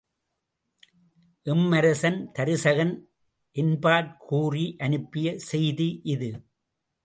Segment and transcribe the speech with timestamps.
[1.45, 2.93] எம்மரசன் தருசகன்
[3.55, 6.31] என்பாற் கூறி அனுப்பிய செய்தி இது!